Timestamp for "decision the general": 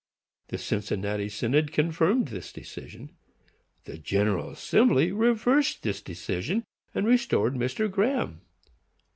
2.51-4.49